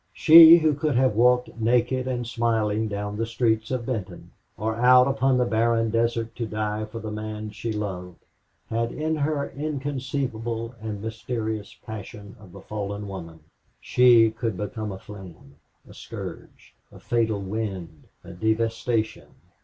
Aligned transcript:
She 0.13 0.57
who 0.57 0.73
could 0.73 0.95
have 0.95 1.13
walked 1.15 1.55
naked 1.61 2.07
and 2.07 2.25
smiling 2.25 2.87
down 2.87 3.17
the 3.17 3.25
streets 3.27 3.69
of 3.69 3.85
Benton 3.85 4.31
or 4.57 4.75
out 4.77 5.07
upon 5.07 5.37
the 5.37 5.45
barren 5.45 5.91
desert 5.91 6.33
to 6.37 6.47
die 6.47 6.85
for 6.85 6.97
the 6.97 7.11
man 7.11 7.51
she 7.51 7.71
loved 7.71 8.17
had 8.71 8.91
in 8.91 9.17
her 9.17 9.53
the 9.55 9.61
inconceivable 9.63 10.73
and 10.81 11.03
mysterious 11.03 11.75
passion 11.85 12.35
of 12.39 12.51
the 12.51 12.61
fallen 12.61 13.07
woman; 13.07 13.41
she 13.79 14.31
could 14.31 14.57
become 14.57 14.91
a 14.91 14.97
flame, 14.97 15.57
a 15.87 15.93
scourge, 15.93 16.73
a 16.91 16.99
fatal 16.99 17.39
wind, 17.39 18.05
a 18.23 18.31
devastation. 18.31 19.27